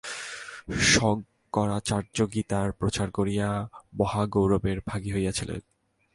শঙ্করাচার্য 0.85 2.17
গীতার 2.33 2.71
প্রচার 2.71 3.07
করিয়াই 3.11 3.67
মহা 3.97 4.23
গৌরবের 4.25 4.77
ভাগী 4.85 5.11
হইয়াছিলেন। 5.13 5.61